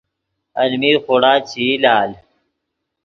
المی 0.61 0.91
خوڑا 1.03 1.33
چے 1.49 1.61
ای 1.65 1.73
لال 1.83 2.09